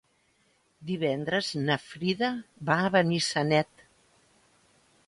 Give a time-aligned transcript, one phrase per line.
[0.91, 2.33] Divendres na Frida
[2.71, 3.89] va a Benissanet.